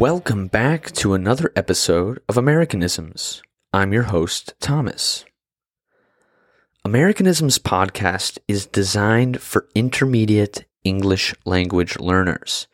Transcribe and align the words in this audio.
Welcome 0.00 0.46
back 0.46 0.92
to 0.92 1.12
another 1.12 1.52
episode 1.54 2.22
of 2.26 2.38
Americanisms. 2.38 3.42
I'm 3.74 3.92
your 3.92 4.04
host, 4.04 4.54
Thomas. 4.58 5.26
Americanisms 6.86 7.58
podcast 7.58 8.38
is 8.48 8.64
designed 8.64 9.42
for 9.42 9.68
intermediate 9.74 10.64
English 10.84 11.34
language 11.44 11.98
learners. 11.98 12.66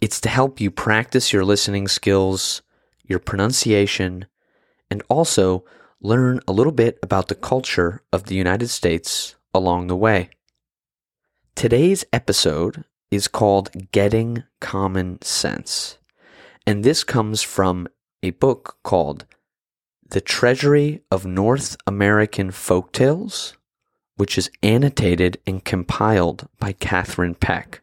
It's 0.00 0.20
to 0.22 0.28
help 0.28 0.60
you 0.60 0.72
practice 0.72 1.32
your 1.32 1.44
listening 1.44 1.86
skills, 1.86 2.62
your 3.04 3.20
pronunciation, 3.20 4.26
and 4.90 5.04
also 5.08 5.64
learn 6.00 6.40
a 6.48 6.52
little 6.52 6.72
bit 6.72 6.98
about 7.00 7.28
the 7.28 7.36
culture 7.36 8.02
of 8.12 8.24
the 8.24 8.34
United 8.34 8.70
States 8.70 9.36
along 9.54 9.86
the 9.86 9.94
way. 9.94 10.30
Today's 11.54 12.04
episode 12.12 12.82
is 13.12 13.28
called 13.28 13.92
Getting 13.92 14.42
Common 14.60 15.22
Sense. 15.22 15.98
And 16.66 16.82
this 16.82 17.04
comes 17.04 17.42
from 17.42 17.88
a 18.22 18.30
book 18.30 18.78
called 18.82 19.26
The 20.08 20.22
Treasury 20.22 21.02
of 21.10 21.26
North 21.26 21.76
American 21.86 22.50
Folktales, 22.50 23.54
which 24.16 24.38
is 24.38 24.50
annotated 24.62 25.38
and 25.46 25.62
compiled 25.62 26.48
by 26.58 26.72
Catherine 26.72 27.34
Peck. 27.34 27.82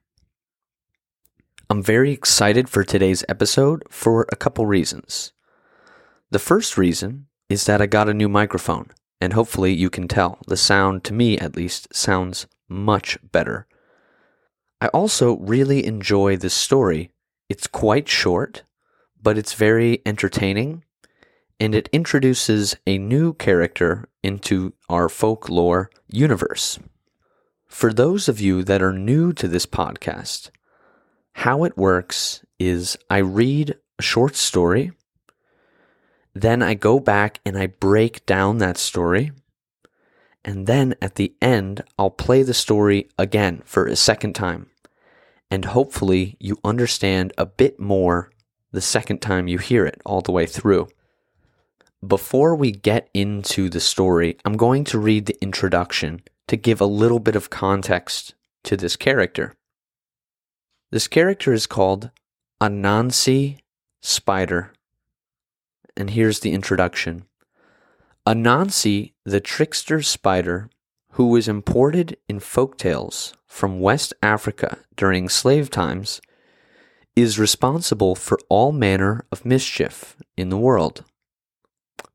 I'm 1.70 1.84
very 1.84 2.12
excited 2.12 2.70
for 2.70 2.84
today's 2.84 3.24
episode 3.30 3.84
for 3.90 4.26
a 4.32 4.36
couple 4.36 4.66
reasons. 4.66 5.32
The 6.32 6.40
first 6.40 6.76
reason 6.76 7.28
is 7.50 7.66
that 7.66 7.82
I 7.82 7.86
got 7.86 8.10
a 8.10 8.16
new 8.16 8.28
microphone, 8.28 8.88
and 9.20 9.34
hopefully 9.34 9.74
you 9.74 9.92
can 9.92 10.08
tell 10.08 10.40
the 10.48 10.58
sound, 10.58 11.04
to 11.04 11.14
me 11.14 11.38
at 11.38 11.56
least, 11.56 11.94
sounds 11.94 12.48
much 12.68 13.20
better. 13.32 13.68
I 14.82 14.88
also 14.88 15.38
really 15.38 15.86
enjoy 15.86 16.36
this 16.36 16.56
story. 16.56 17.12
It's 17.48 17.68
quite 17.68 18.10
short, 18.10 18.64
but 19.22 19.38
it's 19.38 19.54
very 19.54 20.02
entertaining, 20.06 20.84
and 21.60 21.76
it 21.76 21.90
introduces 21.92 22.76
a 22.88 22.98
new 22.98 23.34
character 23.34 24.10
into 24.24 24.74
our 24.90 25.10
folklore 25.10 25.90
universe. 26.10 26.80
For 27.68 27.94
those 27.94 28.28
of 28.28 28.42
you 28.42 28.64
that 28.64 28.82
are 28.82 28.94
new 28.94 29.32
to 29.34 29.48
this 29.48 29.66
podcast, 29.66 30.50
how 31.34 31.64
it 31.64 31.78
works 31.78 32.44
is 32.60 32.98
I 33.10 33.18
read 33.18 33.78
a 33.98 34.02
short 34.02 34.36
story, 34.36 34.92
then 36.34 36.62
I 36.62 36.74
go 36.74 37.00
back 37.00 37.40
and 37.46 37.58
I 37.58 37.68
break 37.68 38.26
down 38.26 38.58
that 38.58 38.78
story. 38.78 39.32
And 40.44 40.66
then 40.66 40.96
at 41.02 41.16
the 41.16 41.36
end, 41.42 41.84
I'll 42.00 42.10
play 42.10 42.42
the 42.44 42.54
story 42.54 43.10
again 43.18 43.62
for 43.66 43.86
a 43.86 43.96
second 43.96 44.34
time 44.34 44.72
and 45.52 45.66
hopefully 45.66 46.38
you 46.40 46.58
understand 46.64 47.34
a 47.38 47.46
bit 47.46 47.78
more 47.78 48.32
the 48.72 48.82
second 48.82 49.22
time 49.22 49.48
you 49.48 49.58
hear 49.58 49.86
it 49.86 50.02
all 50.06 50.22
the 50.22 50.32
way 50.32 50.46
through. 50.46 50.88
Before 52.06 52.56
we 52.56 52.72
get 52.72 53.10
into 53.14 53.70
the 53.70 53.80
story, 53.80 54.38
I'm 54.44 54.58
going 54.58 54.84
to 54.86 55.00
read 55.00 55.26
the 55.26 55.42
introduction 55.42 56.22
to 56.48 56.58
give 56.58 56.82
a 56.82 56.86
little 56.86 57.20
bit 57.20 57.36
of 57.36 57.50
context 57.50 58.34
to 58.64 58.76
this 58.76 58.96
character. 58.96 59.54
This 60.90 61.08
character 61.08 61.54
is 61.54 61.68
called 61.68 62.10
Anansi 62.62 63.60
Spider. 64.02 64.74
And 65.96 66.10
here's 66.12 66.40
the 66.40 66.54
introduction 66.54 67.26
Anansi, 68.28 69.14
the 69.26 69.40
trickster 69.40 70.02
spider, 70.02 70.70
who 71.14 71.28
was 71.28 71.48
imported 71.48 72.18
in 72.28 72.40
folk 72.40 72.78
tales 72.78 73.34
from 73.48 73.80
West 73.80 74.14
Africa 74.22 74.80
during 74.96 75.28
slave 75.28 75.70
times, 75.70 76.22
is 77.16 77.40
responsible 77.40 78.16
for 78.16 78.40
all 78.50 78.72
manner 78.72 79.26
of 79.32 79.46
mischief 79.46 80.16
in 80.38 80.50
the 80.50 80.58
world. 80.58 81.04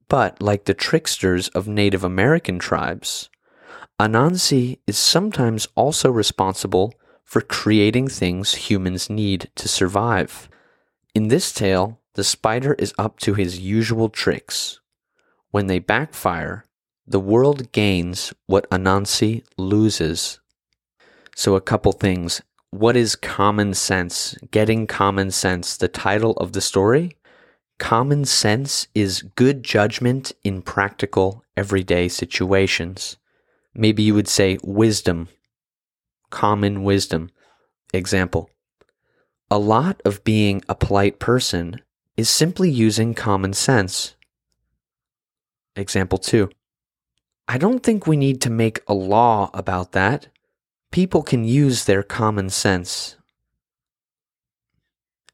But 0.09 0.41
like 0.41 0.65
the 0.65 0.75
tricksters 0.75 1.49
of 1.49 1.67
Native 1.67 2.05
American 2.05 2.59
tribes, 2.59 3.29
Anansi 4.01 4.79
is 4.87 4.99
sometimes 4.99 5.67
also 5.75 6.11
responsible 6.11 6.95
for 7.25 7.41
creating 7.41 8.09
things 8.09 8.55
humans 8.55 9.11
need 9.11 9.51
to 9.56 9.69
survive. 9.69 10.49
In 11.15 11.29
this 11.29 11.53
tale, 11.53 12.01
the 12.15 12.25
spider 12.25 12.75
is 12.75 12.95
up 12.99 13.19
to 13.21 13.35
his 13.35 13.59
usual 13.59 14.09
tricks. 14.09 14.81
When 15.51 15.67
they 15.67 15.79
backfire, 15.79 16.65
the 17.06 17.21
world 17.21 17.73
gains 17.73 18.33
what 18.47 18.69
Anansi 18.71 19.45
loses. 19.56 20.41
So, 21.35 21.55
a 21.55 21.61
couple 21.61 21.93
things. 21.93 22.43
What 22.71 22.97
is 22.97 23.16
common 23.16 23.75
sense? 23.75 24.37
Getting 24.50 24.87
common 24.87 25.31
sense, 25.31 25.77
the 25.77 25.88
title 25.88 26.32
of 26.32 26.53
the 26.53 26.60
story. 26.60 27.16
Common 27.78 28.25
sense 28.25 28.88
is 28.94 29.22
good 29.22 29.62
judgment 29.62 30.32
in 30.43 30.62
practical, 30.62 31.44
everyday 31.56 32.09
situations. 32.09 33.16
Maybe 33.75 34.03
you 34.03 34.15
would 34.15 34.28
say 34.28 34.59
wisdom, 34.62 35.28
common 36.31 36.82
wisdom. 36.82 37.31
Example 37.93 38.50
A 39.50 39.59
lot 39.59 40.00
of 40.05 40.25
being 40.25 40.62
a 40.69 40.75
polite 40.75 41.19
person 41.19 41.81
is 42.16 42.28
simply 42.28 42.71
using 42.71 43.15
common 43.15 43.53
sense. 43.53 44.16
Example 45.76 46.19
2 46.19 46.50
I 47.49 47.59
don't 47.59 47.82
think 47.82 48.06
we 48.06 48.16
need 48.16 48.41
to 48.41 48.50
make 48.50 48.81
a 48.88 48.94
law 48.94 49.50
about 49.55 49.93
that. 49.93 50.28
People 50.91 51.23
can 51.23 51.45
use 51.45 51.85
their 51.85 52.03
common 52.03 52.51
sense. 52.51 53.17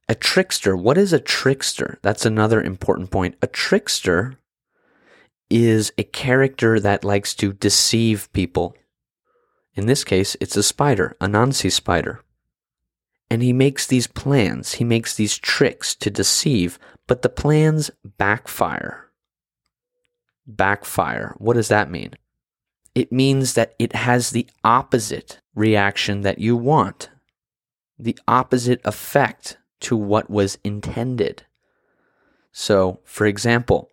A 0.08 0.14
trickster. 0.14 0.76
What 0.76 0.98
is 0.98 1.12
a 1.12 1.20
trickster? 1.20 1.98
That's 2.02 2.26
another 2.26 2.60
important 2.62 3.10
point. 3.10 3.36
A 3.40 3.46
trickster 3.46 4.38
is 5.48 5.92
a 5.96 6.02
character 6.02 6.80
that 6.80 7.04
likes 7.04 7.34
to 7.36 7.52
deceive 7.52 8.32
people. 8.32 8.74
In 9.74 9.86
this 9.86 10.04
case, 10.04 10.36
it's 10.40 10.56
a 10.56 10.62
spider, 10.62 11.16
a 11.20 11.26
Anansi 11.28 11.70
spider. 11.70 12.22
And 13.30 13.42
he 13.42 13.52
makes 13.52 13.86
these 13.86 14.06
plans, 14.06 14.74
he 14.74 14.84
makes 14.84 15.14
these 15.14 15.38
tricks 15.38 15.94
to 15.96 16.10
deceive, 16.10 16.78
but 17.06 17.22
the 17.22 17.30
plans 17.30 17.90
backfire 18.04 19.12
backfire. 20.46 21.34
What 21.38 21.54
does 21.54 21.68
that 21.68 21.90
mean? 21.90 22.14
It 22.94 23.12
means 23.12 23.54
that 23.54 23.74
it 23.78 23.94
has 23.94 24.30
the 24.30 24.46
opposite 24.64 25.40
reaction 25.54 26.22
that 26.22 26.38
you 26.38 26.56
want, 26.56 27.10
the 27.98 28.18
opposite 28.26 28.80
effect 28.84 29.58
to 29.80 29.96
what 29.96 30.30
was 30.30 30.58
intended. 30.64 31.44
So, 32.52 33.00
for 33.04 33.26
example, 33.26 33.90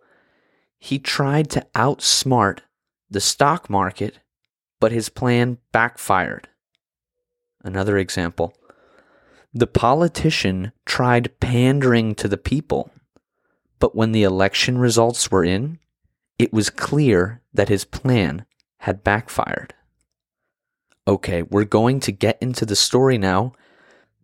he 0.77 0.99
tried 0.99 1.49
to 1.51 1.65
outsmart 1.75 2.59
the 3.09 3.21
stock 3.21 3.69
market, 3.69 4.19
but 4.79 4.91
his 4.91 5.09
plan 5.09 5.57
backfired. 5.71 6.47
Another 7.63 7.97
example 7.97 8.53
the 9.51 9.67
politician 9.67 10.71
tried 10.85 11.39
pandering 11.39 12.13
to 12.15 12.27
the 12.27 12.37
people, 12.37 12.91
but 13.79 13.95
when 13.95 14.11
the 14.11 14.23
election 14.23 14.77
results 14.77 15.31
were 15.31 15.43
in, 15.43 15.79
it 16.37 16.53
was 16.53 16.69
clear 16.69 17.41
that 17.53 17.69
his 17.69 17.83
plan 17.83 18.45
had 18.77 19.03
backfired. 19.03 19.73
Okay, 21.09 21.41
we're 21.41 21.65
going 21.65 21.99
to 22.01 22.11
get 22.11 22.37
into 22.39 22.67
the 22.67 22.75
story 22.75 23.17
now. 23.17 23.53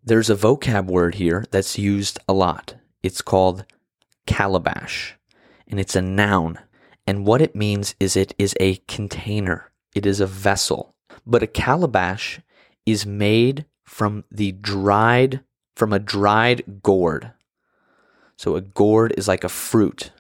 There's 0.04 0.30
a 0.30 0.36
vocab 0.36 0.86
word 0.86 1.16
here 1.16 1.44
that's 1.50 1.80
used 1.80 2.20
a 2.30 2.34
lot. 2.34 2.76
It's 3.02 3.24
called 3.24 3.66
calabash, 4.28 5.16
and 5.68 5.80
it's 5.80 5.96
a 5.96 6.02
noun. 6.04 6.60
And 7.08 7.26
what 7.26 7.42
it 7.42 7.56
means 7.56 7.96
is 8.00 8.16
it 8.16 8.36
is 8.38 8.54
a 8.60 8.76
container, 8.88 9.72
it 9.96 10.06
is 10.06 10.20
a 10.20 10.28
vessel. 10.28 10.94
But 11.26 11.42
a 11.42 11.48
calabash 11.48 12.40
is 12.86 13.04
made 13.04 13.66
from 13.84 14.24
the 14.30 14.52
dried, 14.52 15.44
from 15.76 15.92
a 15.92 15.98
dried 15.98 16.84
gourd. 16.84 17.32
So 18.38 18.56
a 18.56 18.62
gourd 18.62 19.12
is 19.18 19.28
like 19.28 19.44
a 19.44 19.50
fruit 19.50 20.12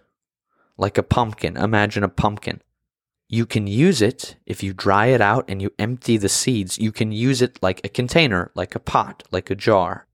like 0.77 0.97
a 0.97 1.03
pumpkin. 1.03 1.57
Imagine 1.57 2.03
a 2.03 2.09
pumpkin. 2.09 2.61
You 3.27 3.45
can 3.45 3.65
use 3.65 4.01
it 4.01 4.35
if 4.45 4.61
you 4.61 4.73
dry 4.73 5.07
it 5.07 5.21
out 5.21 5.45
and 5.47 5.61
you 5.61 5.71
empty 5.79 6.17
the 6.17 6.29
seeds. 6.29 6.77
You 6.77 6.91
can 6.91 7.11
use 7.11 7.41
it 7.41 7.57
like 7.61 7.81
a 7.83 7.89
container, 7.89 8.51
like 8.53 8.75
a 8.75 8.79
pot, 8.79 9.23
like 9.31 9.49
a 9.49 9.55
jar. 9.55 10.07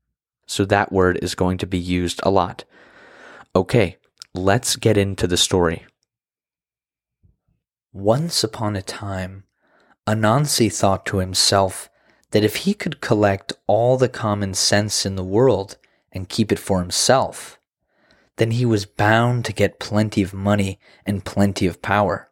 So 0.47 0.65
that 0.65 0.91
word 0.91 1.19
is 1.21 1.35
going 1.35 1.57
to 1.59 1.67
be 1.67 1.77
used 1.77 2.21
a 2.23 2.29
lot. 2.29 2.63
Okay, 3.55 3.97
let's 4.33 4.75
get 4.77 4.97
into 4.97 5.27
the 5.27 5.37
story. 5.37 5.85
Once 7.93 8.43
upon 8.43 8.77
a 8.77 8.81
time, 8.81 9.43
Anansi 10.07 10.73
thought 10.73 11.05
to 11.07 11.17
himself 11.17 11.89
that 12.31 12.43
if 12.45 12.57
he 12.57 12.73
could 12.73 13.01
collect 13.01 13.51
all 13.67 13.97
the 13.97 14.07
common 14.07 14.53
sense 14.53 15.05
in 15.05 15.15
the 15.15 15.23
world 15.23 15.77
and 16.13 16.29
keep 16.29 16.51
it 16.51 16.59
for 16.59 16.79
himself, 16.79 17.59
then 18.37 18.51
he 18.51 18.65
was 18.65 18.85
bound 18.85 19.43
to 19.45 19.53
get 19.53 19.79
plenty 19.79 20.21
of 20.21 20.33
money 20.33 20.79
and 21.05 21.25
plenty 21.25 21.67
of 21.67 21.81
power. 21.81 22.29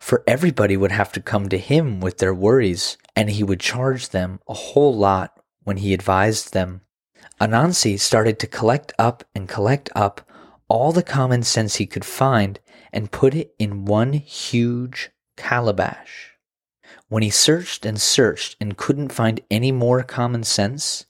For 0.00 0.22
everybody 0.26 0.76
would 0.76 0.92
have 0.92 1.12
to 1.12 1.20
come 1.20 1.48
to 1.48 1.58
him 1.58 2.00
with 2.00 2.18
their 2.18 2.34
worries, 2.34 2.96
and 3.14 3.30
he 3.30 3.42
would 3.42 3.60
charge 3.60 4.08
them 4.08 4.40
a 4.48 4.54
whole 4.54 4.96
lot 4.96 5.38
when 5.64 5.78
he 5.78 5.92
advised 5.92 6.52
them. 6.52 6.82
Anansi 7.40 7.98
started 7.98 8.38
to 8.38 8.46
collect 8.46 8.92
up 8.98 9.24
and 9.34 9.48
collect 9.48 9.90
up 9.94 10.22
all 10.68 10.92
the 10.92 11.02
common 11.02 11.42
sense 11.42 11.76
he 11.76 11.86
could 11.86 12.04
find 12.04 12.60
and 12.92 13.10
put 13.10 13.34
it 13.34 13.54
in 13.58 13.84
one 13.84 14.12
huge 14.12 15.10
calabash. 15.36 16.32
When 17.08 17.22
he 17.22 17.30
searched 17.30 17.86
and 17.86 18.00
searched 18.00 18.56
and 18.60 18.76
couldn't 18.76 19.12
find 19.12 19.40
any 19.50 19.72
more 19.72 20.02
common 20.02 20.44
sense, 20.44 21.06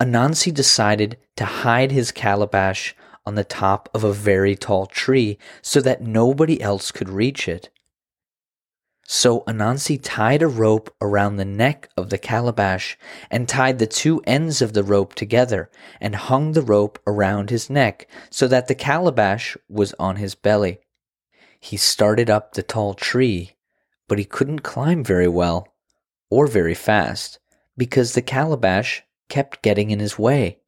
Anansi 0.00 0.52
decided 0.52 1.18
to 1.36 1.44
hide 1.44 1.92
his 1.92 2.10
calabash 2.10 2.94
on 3.26 3.34
the 3.34 3.44
top 3.44 3.88
of 3.94 4.02
a 4.02 4.12
very 4.12 4.56
tall 4.56 4.86
tree 4.86 5.38
so 5.62 5.80
that 5.80 6.02
nobody 6.02 6.60
else 6.60 6.90
could 6.90 7.08
reach 7.08 7.48
it. 7.48 7.70
So 9.12 9.40
Anansi 9.48 9.98
tied 10.00 10.40
a 10.40 10.46
rope 10.46 10.94
around 11.00 11.34
the 11.34 11.44
neck 11.44 11.88
of 11.96 12.10
the 12.10 12.16
calabash 12.16 12.96
and 13.28 13.48
tied 13.48 13.80
the 13.80 13.86
two 13.88 14.22
ends 14.24 14.62
of 14.62 14.72
the 14.72 14.84
rope 14.84 15.16
together 15.16 15.68
and 16.00 16.14
hung 16.14 16.52
the 16.52 16.62
rope 16.62 16.96
around 17.08 17.50
his 17.50 17.68
neck 17.68 18.08
so 18.30 18.46
that 18.46 18.68
the 18.68 18.74
calabash 18.76 19.56
was 19.68 19.92
on 19.98 20.14
his 20.14 20.36
belly. 20.36 20.78
He 21.58 21.76
started 21.76 22.30
up 22.30 22.52
the 22.52 22.62
tall 22.62 22.94
tree, 22.94 23.56
but 24.06 24.20
he 24.20 24.24
couldn't 24.24 24.60
climb 24.60 25.02
very 25.02 25.26
well 25.26 25.66
or 26.30 26.46
very 26.46 26.74
fast 26.74 27.40
because 27.76 28.14
the 28.14 28.22
calabash 28.22 29.02
kept 29.28 29.60
getting 29.60 29.90
in 29.90 29.98
his 29.98 30.20
way. 30.20 30.60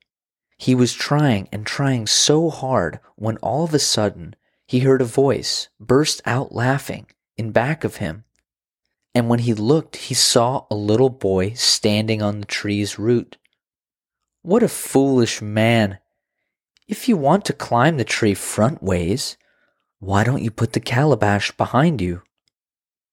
He 0.59 0.75
was 0.75 0.95
trying 0.95 1.49
and 1.53 1.65
trying 1.65 2.09
so 2.09 2.50
hard 2.50 2.99
when 3.15 3.37
all 3.37 3.62
of 3.62 3.73
a 3.73 3.79
sudden 3.79 4.35
he 4.67 4.81
heard 4.81 5.00
a 5.00 5.05
voice 5.05 5.69
burst 5.79 6.21
out 6.27 6.53
laughing 6.53 7.06
in 7.37 7.53
back 7.53 7.85
of 7.85 7.99
him. 7.99 8.25
And 9.14 9.29
when 9.29 9.41
he 9.41 9.55
looked, 9.55 9.97
he 9.97 10.14
saw 10.14 10.67
a 10.70 10.75
little 10.75 11.11
boy 11.11 11.53
standing 11.53 12.23
on 12.23 12.41
the 12.41 12.47
tree's 12.47 12.99
root. 12.99 13.37
What 14.43 14.62
a 14.62 14.69
foolish 14.69 15.43
man! 15.43 15.99
If 16.88 17.09
you 17.09 17.17
want 17.17 17.44
to 17.47 17.53
climb 17.53 17.97
the 17.97 18.05
tree 18.05 18.35
front 18.35 18.82
ways, 18.82 19.37
why 19.99 20.25
don't 20.25 20.43
you 20.43 20.50
put 20.50 20.73
the 20.73 20.81
calabash 20.81 21.53
behind 21.53 22.00
you? 22.00 22.23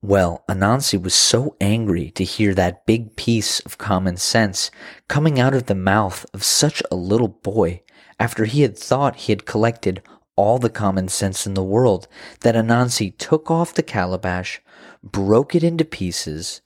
Well, 0.01 0.45
Anansi 0.49 1.01
was 1.01 1.13
so 1.13 1.57
angry 1.59 2.09
to 2.11 2.23
hear 2.23 2.53
that 2.53 2.85
big 2.85 3.17
piece 3.17 3.59
of 3.59 3.77
common 3.77 4.15
sense 4.15 4.71
coming 5.09 5.39
out 5.39 5.53
of 5.53 5.65
the 5.65 5.75
mouth 5.75 6.25
of 6.33 6.43
such 6.43 6.81
a 6.89 6.95
little 6.95 7.27
boy 7.27 7.83
after 8.17 8.45
he 8.45 8.61
had 8.61 8.77
thought 8.77 9.17
he 9.17 9.33
had 9.33 9.45
collected 9.45 10.01
all 10.37 10.57
the 10.57 10.69
common 10.69 11.09
sense 11.09 11.45
in 11.45 11.53
the 11.53 11.63
world 11.63 12.07
that 12.39 12.55
Anansi 12.55 13.17
took 13.17 13.51
off 13.51 13.73
the 13.73 13.83
calabash, 13.83 14.61
broke 15.03 15.55
it 15.55 15.63
into 15.63 15.85
pieces, 15.85 16.61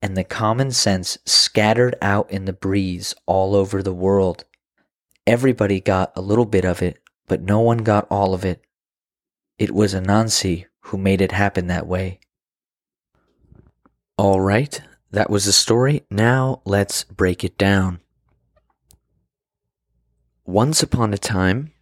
and 0.00 0.16
the 0.16 0.24
common 0.24 0.70
sense 0.70 1.18
scattered 1.24 1.96
out 2.00 2.30
in 2.30 2.44
the 2.44 2.52
breeze 2.52 3.14
all 3.26 3.54
over 3.54 3.82
the 3.82 3.94
world. 3.94 4.44
Everybody 5.26 5.80
got 5.80 6.12
a 6.16 6.20
little 6.20 6.46
bit 6.46 6.64
of 6.64 6.82
it, 6.82 7.02
but 7.26 7.42
no 7.42 7.60
one 7.60 7.78
got 7.78 8.06
all 8.10 8.34
of 8.34 8.44
it. 8.44 8.62
It 9.58 9.72
was 9.72 9.94
Anansi 9.94 10.66
who 10.80 10.96
made 10.96 11.20
it 11.20 11.32
happen 11.32 11.66
that 11.66 11.86
way. 11.86 12.20
All 14.16 14.40
right, 14.40 14.80
that 15.10 15.30
was 15.30 15.44
the 15.44 15.52
story. 15.52 16.04
Now 16.10 16.62
let's 16.64 17.04
break 17.04 17.44
it 17.44 17.58
down. 17.58 18.00
Once 20.44 20.82
upon 20.82 21.12
a 21.12 21.18
time, 21.18 21.72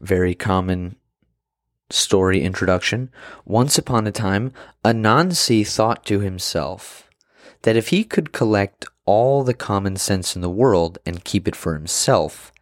very 0.00 0.34
common 0.34 0.96
story 1.90 2.42
introduction. 2.42 3.10
Once 3.44 3.78
upon 3.78 4.06
a 4.06 4.12
time, 4.12 4.52
Anansi 4.84 5.66
thought 5.66 6.04
to 6.06 6.20
himself 6.20 7.08
that 7.62 7.76
if 7.76 7.88
he 7.88 8.04
could 8.04 8.32
collect 8.32 8.86
all 9.06 9.42
the 9.42 9.54
common 9.54 9.96
sense 9.96 10.34
in 10.34 10.42
the 10.42 10.50
world 10.50 10.98
and 11.04 11.24
keep 11.24 11.46
it 11.46 11.56
for 11.56 11.74
himself, 11.74 12.52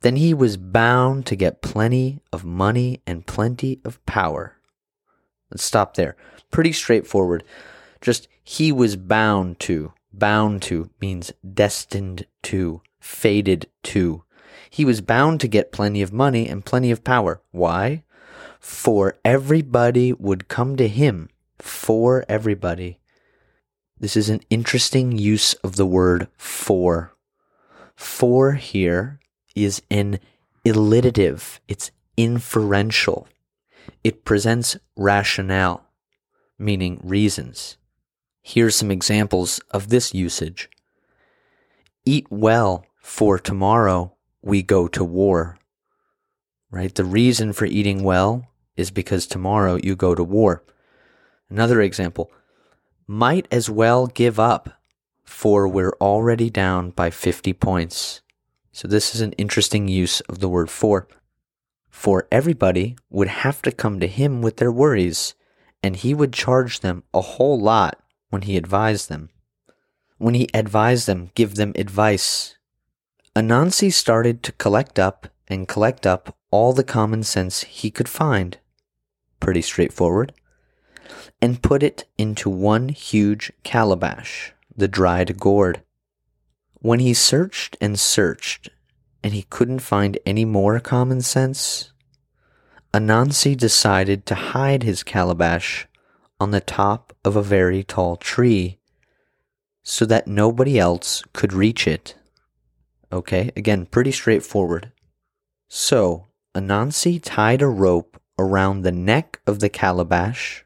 then 0.00 0.16
he 0.16 0.32
was 0.32 0.56
bound 0.56 1.26
to 1.26 1.36
get 1.36 1.62
plenty 1.62 2.20
of 2.32 2.44
money 2.44 3.02
and 3.06 3.26
plenty 3.26 3.80
of 3.84 4.04
power. 4.06 4.56
Let's 5.50 5.64
stop 5.64 5.94
there. 5.94 6.16
Pretty 6.50 6.72
straightforward. 6.72 7.44
Just 8.00 8.28
he 8.44 8.70
was 8.70 8.96
bound 8.96 9.58
to. 9.60 9.92
Bound 10.12 10.62
to 10.62 10.90
means 11.00 11.32
destined 11.54 12.26
to, 12.44 12.82
fated 13.00 13.68
to. 13.84 14.24
He 14.70 14.84
was 14.84 15.00
bound 15.00 15.40
to 15.40 15.48
get 15.48 15.72
plenty 15.72 16.02
of 16.02 16.12
money 16.12 16.48
and 16.48 16.64
plenty 16.64 16.90
of 16.90 17.04
power. 17.04 17.40
Why? 17.50 18.04
For 18.60 19.16
everybody 19.24 20.12
would 20.12 20.48
come 20.48 20.76
to 20.76 20.88
him. 20.88 21.28
For 21.58 22.24
everybody. 22.28 23.00
This 24.00 24.16
is 24.16 24.28
an 24.28 24.40
interesting 24.48 25.18
use 25.18 25.54
of 25.54 25.76
the 25.76 25.86
word 25.86 26.28
for. 26.36 27.14
For 27.96 28.52
here 28.52 29.18
is 29.56 29.82
an 29.90 30.20
illative, 30.64 31.58
it's 31.66 31.90
inferential. 32.16 33.26
It 34.04 34.24
presents 34.24 34.76
rationale, 34.96 35.84
meaning 36.58 37.00
reasons. 37.02 37.76
Here's 38.40 38.76
some 38.76 38.90
examples 38.90 39.60
of 39.72 39.88
this 39.88 40.14
usage 40.14 40.70
Eat 42.04 42.26
well, 42.30 42.86
for 43.02 43.38
tomorrow 43.38 44.14
we 44.40 44.62
go 44.62 44.88
to 44.88 45.04
war. 45.04 45.58
Right? 46.70 46.94
The 46.94 47.04
reason 47.04 47.52
for 47.52 47.64
eating 47.64 48.02
well 48.02 48.48
is 48.76 48.90
because 48.90 49.26
tomorrow 49.26 49.76
you 49.82 49.96
go 49.96 50.14
to 50.14 50.22
war. 50.22 50.62
Another 51.48 51.80
example 51.80 52.30
might 53.06 53.48
as 53.50 53.70
well 53.70 54.06
give 54.06 54.38
up, 54.38 54.68
for 55.24 55.66
we're 55.66 55.96
already 56.00 56.50
down 56.50 56.90
by 56.90 57.10
50 57.10 57.54
points. 57.54 58.20
So, 58.70 58.86
this 58.86 59.14
is 59.14 59.22
an 59.22 59.32
interesting 59.32 59.88
use 59.88 60.20
of 60.22 60.40
the 60.40 60.48
word 60.48 60.70
for. 60.70 61.08
For 61.88 62.28
everybody 62.30 62.96
would 63.08 63.28
have 63.28 63.62
to 63.62 63.72
come 63.72 63.98
to 63.98 64.06
him 64.06 64.42
with 64.42 64.58
their 64.58 64.70
worries, 64.70 65.34
and 65.82 65.96
he 65.96 66.12
would 66.12 66.32
charge 66.32 66.80
them 66.80 67.02
a 67.14 67.22
whole 67.22 67.58
lot 67.58 67.98
when 68.28 68.42
he 68.42 68.56
advised 68.56 69.08
them. 69.08 69.30
When 70.18 70.34
he 70.34 70.48
advised 70.52 71.06
them, 71.06 71.30
give 71.34 71.54
them 71.54 71.72
advice. 71.76 72.56
Anansi 73.34 73.92
started 73.92 74.42
to 74.42 74.52
collect 74.52 74.98
up 74.98 75.28
and 75.48 75.66
collect 75.66 76.06
up 76.06 76.36
all 76.50 76.72
the 76.72 76.84
common 76.84 77.22
sense 77.22 77.62
he 77.62 77.90
could 77.90 78.08
find. 78.08 78.58
Pretty 79.40 79.62
straightforward. 79.62 80.32
And 81.40 81.62
put 81.62 81.82
it 81.82 82.04
into 82.16 82.50
one 82.50 82.88
huge 82.90 83.52
calabash, 83.62 84.52
the 84.76 84.88
dried 84.88 85.38
gourd. 85.38 85.82
When 86.74 87.00
he 87.00 87.14
searched 87.14 87.76
and 87.80 87.98
searched, 87.98 88.68
and 89.22 89.34
he 89.34 89.42
couldn't 89.42 89.80
find 89.80 90.18
any 90.24 90.44
more 90.44 90.78
common 90.80 91.22
sense, 91.22 91.92
Anansi 92.94 93.56
decided 93.56 94.26
to 94.26 94.34
hide 94.34 94.82
his 94.82 95.02
calabash 95.02 95.86
on 96.40 96.50
the 96.50 96.60
top 96.60 97.12
of 97.24 97.36
a 97.36 97.42
very 97.42 97.82
tall 97.82 98.16
tree 98.16 98.78
so 99.82 100.04
that 100.04 100.26
nobody 100.26 100.78
else 100.78 101.22
could 101.32 101.52
reach 101.52 101.86
it. 101.86 102.14
Okay, 103.12 103.50
again, 103.56 103.86
pretty 103.86 104.12
straightforward. 104.12 104.92
So, 105.68 106.28
Anansi 106.54 107.20
tied 107.22 107.60
a 107.60 107.66
rope 107.66 108.20
around 108.38 108.82
the 108.82 108.92
neck 108.92 109.40
of 109.46 109.60
the 109.60 109.68
calabash. 109.68 110.64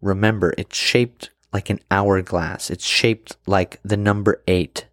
Remember, 0.00 0.52
it's 0.58 0.76
shaped 0.76 1.30
like 1.52 1.70
an 1.70 1.78
hourglass, 1.90 2.68
it's 2.68 2.84
shaped 2.84 3.36
like 3.46 3.78
the 3.84 3.96
number 3.96 4.42
eight. 4.48 4.86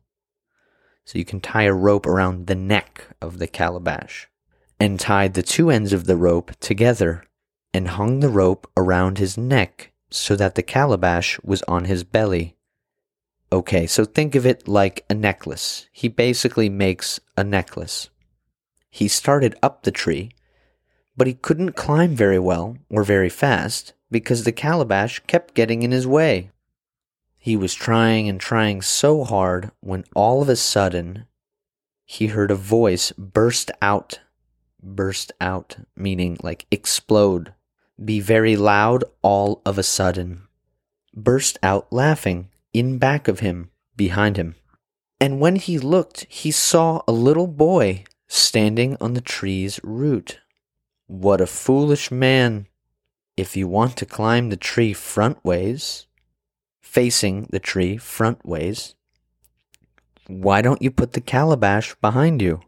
So, 1.05 1.17
you 1.17 1.25
can 1.25 1.41
tie 1.41 1.63
a 1.63 1.73
rope 1.73 2.05
around 2.05 2.45
the 2.45 2.55
neck 2.55 3.07
of 3.19 3.39
the 3.39 3.47
calabash 3.47 4.29
and 4.79 4.99
tied 4.99 5.33
the 5.33 5.43
two 5.43 5.71
ends 5.71 5.91
of 5.91 6.05
the 6.05 6.15
rope 6.17 6.51
together 6.59 7.23
and 7.73 7.87
hung 7.87 8.19
the 8.19 8.29
rope 8.29 8.69
around 8.77 9.17
his 9.17 9.37
neck 9.37 9.91
so 10.11 10.35
that 10.35 10.55
the 10.55 10.63
calabash 10.63 11.39
was 11.43 11.63
on 11.63 11.85
his 11.85 12.03
belly. 12.03 12.55
Okay, 13.51 13.87
so 13.87 14.05
think 14.05 14.35
of 14.35 14.45
it 14.45 14.67
like 14.67 15.03
a 15.09 15.13
necklace. 15.13 15.87
He 15.91 16.07
basically 16.07 16.69
makes 16.69 17.19
a 17.35 17.43
necklace. 17.43 18.09
He 18.91 19.07
started 19.07 19.55
up 19.63 19.81
the 19.81 19.91
tree, 19.91 20.31
but 21.17 21.25
he 21.25 21.33
couldn't 21.33 21.71
climb 21.71 22.15
very 22.15 22.37
well 22.37 22.77
or 22.89 23.03
very 23.03 23.29
fast 23.29 23.93
because 24.11 24.43
the 24.43 24.51
calabash 24.51 25.19
kept 25.25 25.55
getting 25.55 25.81
in 25.81 25.91
his 25.91 26.05
way. 26.05 26.51
He 27.37 27.55
was 27.55 27.73
trying 27.73 28.29
and 28.29 28.39
trying 28.39 28.83
so 28.83 29.23
hard 29.23 29.71
when 29.79 30.03
all 30.13 30.43
of 30.43 30.49
a 30.49 30.55
sudden 30.55 31.25
he 32.05 32.27
heard 32.27 32.51
a 32.51 32.55
voice 32.55 33.11
burst 33.13 33.71
out. 33.81 34.19
Burst 34.83 35.31
out, 35.39 35.77
meaning 35.95 36.37
like 36.43 36.67
explode 36.69 37.53
be 38.03 38.19
very 38.19 38.55
loud 38.55 39.03
all 39.21 39.61
of 39.65 39.77
a 39.77 39.83
sudden, 39.83 40.41
burst 41.13 41.59
out 41.61 41.91
laughing 41.93 42.49
in 42.73 42.97
back 42.97 43.27
of 43.27 43.39
him, 43.41 43.69
behind 43.95 44.37
him. 44.37 44.55
And 45.19 45.39
when 45.39 45.55
he 45.55 45.77
looked, 45.77 46.25
he 46.27 46.49
saw 46.49 47.03
a 47.07 47.11
little 47.11 47.45
boy 47.45 48.05
standing 48.33 48.95
on 49.01 49.13
the 49.13 49.21
tree's 49.21 49.79
root. 49.83 50.39
What 51.07 51.41
a 51.41 51.45
foolish 51.45 52.11
man! 52.11 52.67
If 53.35 53.57
you 53.57 53.67
want 53.67 53.97
to 53.97 54.05
climb 54.05 54.49
the 54.49 54.57
tree 54.57 54.93
front 54.93 55.43
ways, 55.43 56.07
facing 56.81 57.47
the 57.49 57.59
tree 57.59 57.97
front 57.97 58.45
ways, 58.45 58.95
why 60.27 60.61
don't 60.61 60.81
you 60.81 60.91
put 60.91 61.11
the 61.11 61.19
calabash 61.19 61.93
behind 61.95 62.41
you? 62.41 62.61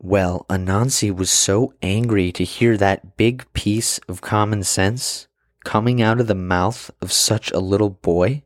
Well, 0.00 0.46
Anansi 0.48 1.14
was 1.14 1.30
so 1.30 1.74
angry 1.82 2.30
to 2.32 2.44
hear 2.44 2.76
that 2.76 3.16
big 3.16 3.52
piece 3.52 3.98
of 4.08 4.20
common 4.20 4.62
sense 4.62 5.26
coming 5.64 6.00
out 6.00 6.20
of 6.20 6.28
the 6.28 6.36
mouth 6.36 6.92
of 7.00 7.10
such 7.12 7.50
a 7.50 7.58
little 7.58 7.90
boy. 7.90 8.44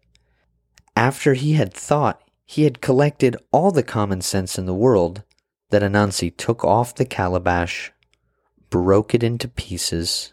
After 0.96 1.34
he 1.34 1.52
had 1.52 1.74
thought 1.74 2.22
he 2.46 2.64
had 2.64 2.80
collected 2.80 3.36
all 3.52 3.70
the 3.70 3.82
common 3.82 4.22
sense 4.22 4.58
in 4.58 4.64
the 4.64 4.74
world, 4.74 5.24
that 5.72 5.82
Anansi 5.82 6.34
took 6.36 6.64
off 6.64 6.94
the 6.94 7.04
calabash, 7.04 7.92
broke 8.70 9.14
it 9.14 9.24
into 9.24 9.48
pieces, 9.48 10.32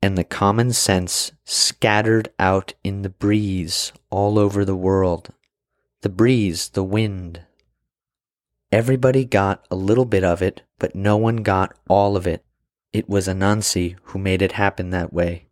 and 0.00 0.16
the 0.16 0.24
common 0.24 0.72
sense 0.72 1.32
scattered 1.44 2.30
out 2.38 2.72
in 2.82 3.02
the 3.02 3.10
breeze 3.10 3.92
all 4.08 4.38
over 4.38 4.64
the 4.64 4.74
world. 4.74 5.28
The 6.00 6.08
breeze, 6.08 6.70
the 6.70 6.82
wind, 6.82 7.42
Everybody 8.72 9.24
got 9.24 9.66
a 9.68 9.74
little 9.74 10.04
bit 10.04 10.22
of 10.22 10.42
it, 10.42 10.62
but 10.78 10.94
no 10.94 11.16
one 11.16 11.38
got 11.38 11.76
all 11.88 12.16
of 12.16 12.24
it. 12.24 12.44
It 12.92 13.08
was 13.08 13.26
Anansi 13.26 13.96
who 14.04 14.18
made 14.20 14.42
it 14.42 14.52
happen 14.52 14.90
that 14.90 15.12
way. 15.12 15.48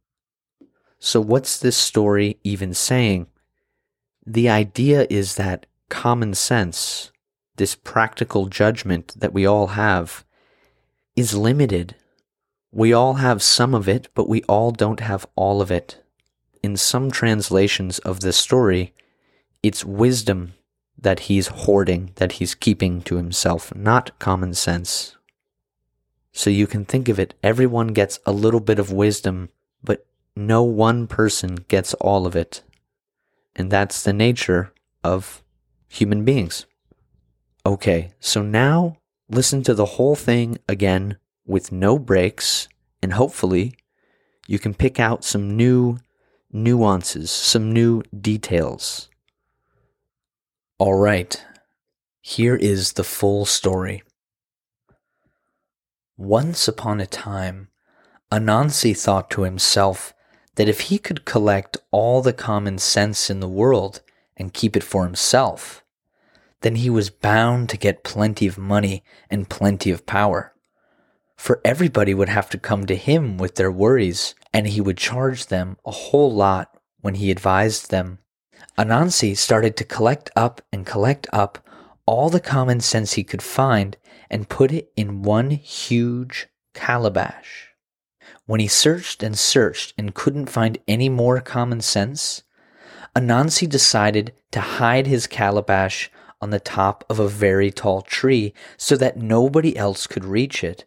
So, 1.01 1.21
what's 1.21 1.59
this 1.59 1.77
story 1.77 2.39
even 2.45 2.75
saying? 2.75 3.27
The 4.25 4.49
idea 4.49 5.07
is 5.11 5.35
that 5.35 5.67
common 5.89 6.35
sense, 6.35 7.11
this 7.59 7.75
practical 7.75 8.47
judgment 8.47 9.15
that 9.19 9.33
we 9.33 9.47
all 9.47 9.69
have, 9.69 10.25
is 11.15 11.35
limited. 11.35 11.95
We 12.73 12.93
all 12.93 13.15
have 13.15 13.43
some 13.43 13.75
of 13.75 13.89
it, 13.89 14.09
but 14.15 14.29
we 14.29 14.43
all 14.45 14.71
don't 14.71 15.01
have 15.01 15.27
all 15.37 15.61
of 15.61 15.71
it. 15.71 16.03
In 16.63 16.77
some 16.77 17.11
translations 17.11 17.99
of 18.01 18.21
this 18.21 18.37
story, 18.37 18.95
it's 19.63 19.85
wisdom 19.85 20.55
that 20.97 21.21
he's 21.21 21.49
hoarding, 21.49 22.13
that 22.17 22.33
he's 22.33 22.55
keeping 22.55 23.03
to 23.03 23.17
himself, 23.17 23.75
not 23.75 24.19
common 24.19 24.55
sense. 24.55 25.17
So 26.33 26.51
you 26.51 26.67
can 26.67 26.85
think 26.85 27.09
of 27.09 27.19
it 27.19 27.35
everyone 27.43 27.89
gets 27.89 28.19
a 28.25 28.33
little 28.33 28.61
bit 28.61 28.79
of 28.79 28.93
wisdom, 28.93 29.49
but 29.83 30.07
no 30.37 30.63
one 30.63 31.07
person 31.07 31.57
gets 31.69 31.95
all 31.95 32.27
of 32.27 32.37
it. 32.37 32.63
And 33.57 33.71
that's 33.71 34.03
the 34.03 34.13
nature 34.13 34.73
of 35.03 35.43
human 35.89 36.25
beings. 36.25 36.67
Okay, 37.67 38.13
so 38.21 38.43
now 38.43 38.97
listen 39.29 39.63
to 39.65 39.75
the 39.75 39.85
whole 39.85 40.17
thing 40.17 40.59
again 40.69 41.19
with 41.47 41.73
no 41.73 41.99
breaks, 41.99 42.69
and 43.03 43.15
hopefully 43.15 43.75
you 44.47 44.59
can 44.59 44.75
pick 44.75 44.99
out 44.99 45.25
some 45.25 45.57
new 45.57 45.99
nuances, 46.51 47.31
some 47.31 47.73
new 47.73 48.03
details. 48.19 49.09
All 50.79 50.95
right, 50.95 51.45
here 52.21 52.57
is 52.57 52.93
the 52.93 53.05
full 53.05 53.45
story. 53.45 54.03
Once 56.17 56.67
upon 56.69 57.01
a 57.01 57.07
time, 57.07 57.69
Anansi 58.31 58.97
thought 58.97 59.31
to 59.31 59.43
himself 59.43 60.15
that 60.57 60.69
if 60.69 60.81
he 60.83 60.99
could 60.99 61.25
collect 61.25 61.77
all 61.91 62.21
the 62.21 62.33
common 62.33 62.79
sense 62.79 63.31
in 63.31 63.41
the 63.41 63.49
world 63.49 64.03
and 64.37 64.55
keep 64.55 64.77
it 64.77 64.83
for 64.83 65.05
himself, 65.05 65.85
then 66.63 66.77
he 66.77 66.91
was 66.91 67.11
bound 67.11 67.69
to 67.69 67.77
get 67.77 68.05
plenty 68.05 68.47
of 68.47 68.59
money 68.59 69.03
and 69.31 69.51
plenty 69.51 69.91
of 69.91 70.07
power. 70.07 70.55
For 71.37 71.61
everybody 71.65 72.15
would 72.15 72.29
have 72.29 72.51
to 72.51 72.59
come 72.59 72.87
to 72.87 72.97
him 72.97 73.39
with 73.39 73.55
their 73.55 73.71
worries, 73.71 74.35
and 74.53 74.67
he 74.67 74.81
would 74.81 74.97
charge 74.97 75.47
them 75.47 75.77
a 75.85 75.91
whole 75.91 76.33
lot 76.33 76.77
when 77.01 77.15
he 77.15 77.31
advised 77.31 77.91
them 77.91 78.19
Anansi 78.79 79.37
started 79.37 79.77
to 79.77 79.85
collect 79.85 80.31
up 80.37 80.63
and 80.73 80.87
collect 80.87 81.27
up 81.33 81.67
all 82.07 82.31
the 82.31 82.41
common 82.41 82.81
sense 82.81 83.15
he 83.15 83.25
could 83.25 83.43
find 83.43 83.97
and 84.31 84.49
put 84.49 84.71
it 84.71 84.93
in 84.97 85.23
one 85.23 85.51
huge 85.51 86.47
calabash. 86.75 87.71
When 88.47 88.61
he 88.61 88.69
searched 88.69 89.23
and 89.25 89.37
searched 89.37 89.95
and 89.99 90.15
couldn't 90.15 90.47
find 90.47 90.79
any 90.87 91.09
more 91.09 91.41
common 91.41 91.81
sense, 91.81 92.45
Anansi 93.17 93.69
decided 93.69 94.33
to 94.53 94.61
hide 94.61 95.09
his 95.09 95.27
calabash 95.27 96.09
on 96.41 96.51
the 96.51 96.61
top 96.61 97.05
of 97.09 97.19
a 97.19 97.29
very 97.29 97.71
tall 97.71 98.03
tree 98.03 98.53
so 98.77 98.97
that 98.97 99.17
nobody 99.17 99.77
else 99.77 100.07
could 100.07 100.25
reach 100.25 100.63
it. 100.63 100.85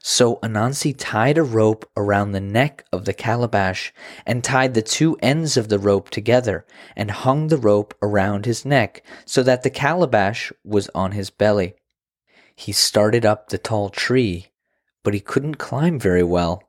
So 0.00 0.36
Anansi 0.36 0.94
tied 0.96 1.38
a 1.38 1.42
rope 1.42 1.88
around 1.96 2.32
the 2.32 2.40
neck 2.40 2.84
of 2.92 3.04
the 3.04 3.12
calabash 3.12 3.92
and 4.24 4.44
tied 4.44 4.74
the 4.74 4.82
two 4.82 5.18
ends 5.20 5.56
of 5.56 5.68
the 5.68 5.78
rope 5.78 6.08
together 6.08 6.64
and 6.96 7.10
hung 7.10 7.48
the 7.48 7.56
rope 7.56 7.94
around 8.00 8.46
his 8.46 8.64
neck 8.64 9.02
so 9.24 9.42
that 9.42 9.64
the 9.64 9.70
calabash 9.70 10.52
was 10.64 10.88
on 10.94 11.12
his 11.12 11.30
belly. 11.30 11.74
He 12.54 12.72
started 12.72 13.26
up 13.26 13.48
the 13.48 13.58
tall 13.58 13.90
tree, 13.90 14.52
but 15.02 15.14
he 15.14 15.20
couldn't 15.20 15.56
climb 15.56 15.98
very 15.98 16.22
well 16.22 16.62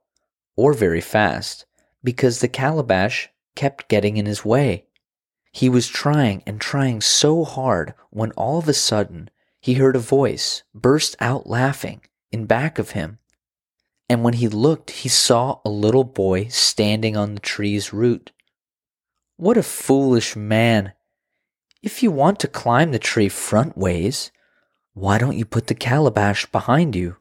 or 0.56 0.74
very 0.74 1.02
fast 1.02 1.66
because 2.04 2.40
the 2.40 2.48
calabash 2.48 3.30
kept 3.56 3.90
getting 3.90 4.18
in 4.18 4.26
his 4.26 4.44
way. 4.44 4.86
He 5.52 5.70
was 5.70 5.88
trying 5.88 6.44
and 6.46 6.62
trying 6.62 7.02
so 7.02 7.44
hard 7.44 7.94
when 8.10 8.32
all 8.32 8.60
of 8.60 8.70
a 8.70 8.74
sudden 8.74 9.30
he 9.60 9.76
heard 9.76 9.96
a 9.96 10.00
voice 10.00 10.64
burst 10.74 11.16
out 11.20 11.48
laughing 11.48 12.02
in 12.32 12.46
back 12.46 12.80
of 12.80 12.92
him. 12.92 13.20
And 14.10 14.24
when 14.24 14.36
he 14.36 14.48
looked, 14.48 14.92
he 14.92 15.10
saw 15.10 15.60
a 15.64 15.70
little 15.70 16.04
boy 16.04 16.48
standing 16.48 17.16
on 17.16 17.36
the 17.36 17.42
tree's 17.42 17.94
root. 17.94 18.32
What 19.38 19.58
a 19.58 19.64
foolish 19.64 20.36
man! 20.36 20.94
If 21.82 22.04
you 22.04 22.12
want 22.12 22.40
to 22.42 22.48
climb 22.48 22.92
the 22.92 23.00
tree 23.00 23.30
front 23.30 23.78
ways, 23.78 24.32
why 24.94 25.18
don't 25.18 25.38
you 25.38 25.46
put 25.46 25.68
the 25.68 25.76
calabash 25.76 26.46
behind 26.48 26.96
you? 26.96 27.18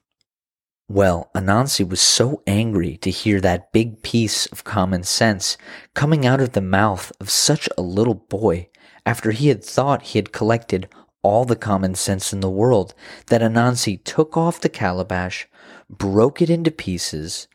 Well, 0.91 1.31
Anansi 1.35 1.87
was 1.87 2.01
so 2.01 2.43
angry 2.47 2.97
to 2.99 3.11
hear 3.11 3.43
that 3.43 3.73
big 3.73 4.03
piece 4.03 4.47
of 4.47 4.65
common 4.65 5.03
sense 5.03 5.59
coming 5.95 6.25
out 6.25 6.41
of 6.41 6.53
the 6.53 6.63
mouth 6.63 7.13
of 7.21 7.29
such 7.29 7.69
a 7.77 7.83
little 7.83 8.15
boy 8.15 8.71
after 9.05 9.33
he 9.33 9.49
had 9.49 9.63
thought 9.63 10.01
he 10.01 10.19
had 10.19 10.33
collected 10.33 10.89
all 11.23 11.45
the 11.45 11.57
common 11.57 11.95
sense 11.95 12.33
in 12.33 12.41
the 12.41 12.49
world 12.49 12.95
that 13.27 13.43
Anansi 13.43 14.03
took 14.03 14.35
off 14.35 14.63
the 14.63 14.71
calabash, 14.71 15.47
broke 15.91 16.41
it 16.41 16.49
into 16.49 16.71
pieces, 16.71 17.49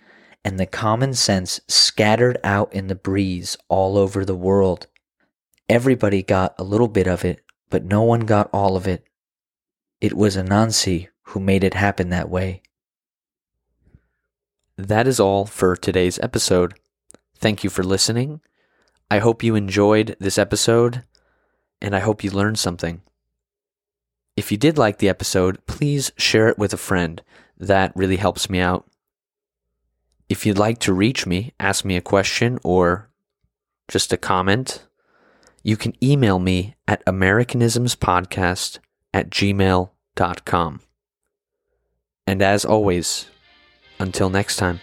and 0.46 0.60
the 0.60 0.68
common 0.68 1.16
sense 1.16 1.60
scattered 1.68 2.38
out 2.44 2.72
in 2.72 2.86
the 2.86 2.94
breeze 2.96 3.58
all 3.68 3.98
over 3.98 4.24
the 4.24 4.36
world. 4.36 4.86
Everybody 5.68 6.22
got 6.22 6.54
a 6.60 6.64
little 6.64 6.88
bit 6.88 7.08
of 7.08 7.26
it, 7.26 7.40
but 7.72 7.84
no 7.84 8.04
one 8.04 8.22
got 8.22 8.48
all 8.54 8.76
of 8.76 8.86
it. 8.86 9.08
It 10.02 10.14
was 10.14 10.38
Anansi 10.38 11.08
who 11.28 11.40
made 11.40 11.64
it 11.64 11.74
happen 11.74 12.10
that 12.10 12.30
way. 12.30 12.62
That 14.78 15.08
is 15.08 15.20
all 15.20 15.46
for 15.46 15.76
today's 15.76 16.18
episode. 16.20 16.74
Thank 17.38 17.64
you 17.64 17.70
for 17.70 17.84
listening. 17.84 18.42
I 19.12 19.20
hope 19.20 19.44
you 19.44 19.54
enjoyed 19.54 20.16
this 20.20 20.40
episode, 20.40 21.04
and 21.80 21.96
I 21.96 22.00
hope 22.00 22.24
you 22.24 22.32
learned 22.32 22.58
something. 22.58 23.02
If 24.36 24.52
you 24.52 24.58
did 24.58 24.80
like 24.80 24.98
the 24.98 25.10
episode, 25.10 25.64
please 25.68 26.12
share 26.18 26.48
it 26.48 26.58
with 26.58 26.74
a 26.74 26.78
friend. 26.78 27.22
That 27.56 27.96
really 27.96 28.18
helps 28.18 28.50
me 28.50 28.60
out. 28.60 28.88
If 30.28 30.44
you'd 30.44 30.58
like 30.58 30.80
to 30.80 30.94
reach 30.94 31.28
me, 31.28 31.54
ask 31.60 31.86
me 31.86 31.96
a 31.96 32.02
question, 32.02 32.58
or 32.64 33.12
just 33.88 34.12
a 34.12 34.18
comment, 34.18 34.88
you 35.62 35.78
can 35.78 35.94
email 36.04 36.40
me 36.40 36.76
at 36.88 37.06
americanismspodcast 37.06 38.80
at 39.14 39.30
gmail.com. 39.30 40.82
And 42.26 42.42
as 42.42 42.66
always, 42.66 43.28
until 44.04 44.30
next 44.30 44.58
time. 44.58 44.80